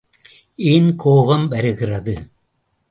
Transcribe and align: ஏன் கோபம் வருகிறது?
ஏன் 0.55 0.95
கோபம் 0.95 1.47
வருகிறது? 1.47 2.15